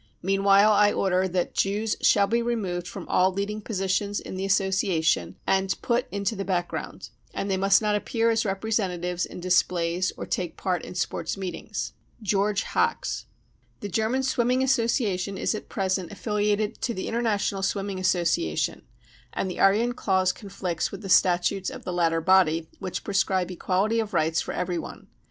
[0.23, 5.35] Meanwhile, I order that Jews shall be removed from all leading positions in the association
[5.45, 10.11] and put into the background; and they must not appear as representa tives in displays
[10.17, 11.93] or take part in sports meetings.—
[12.33, 13.27] George Hax.
[13.75, 18.81] 5 The German Swimming Association is at present affiliated to the International Swimming Association,
[19.33, 23.99] and the Aryan clause conflicts with the statutes of the latter body, which prescribe equality
[23.99, 25.09] of rights for every one.